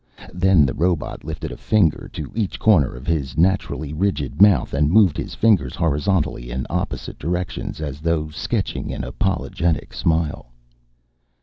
Then 0.33 0.65
the 0.65 0.73
robot 0.73 1.23
lifted 1.23 1.51
a 1.51 1.57
finger 1.57 2.09
to 2.13 2.31
each 2.33 2.57
corner 2.57 2.95
of 2.95 3.05
his 3.05 3.37
naturally 3.37 3.93
rigid 3.93 4.41
mouth, 4.41 4.73
and 4.73 4.89
moved 4.89 5.15
his 5.15 5.35
fingers 5.35 5.75
horizontally 5.75 6.49
in 6.49 6.65
opposite 6.71 7.19
directions, 7.19 7.79
as 7.79 7.99
though 8.01 8.29
sketching 8.29 8.91
an 8.91 9.03
apologetic 9.03 9.93
smile. 9.93 10.49